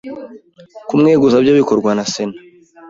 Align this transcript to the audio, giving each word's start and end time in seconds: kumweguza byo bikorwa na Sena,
kumweguza 0.87 1.35
byo 1.43 1.53
bikorwa 1.59 1.91
na 1.97 2.05
Sena, 2.13 2.37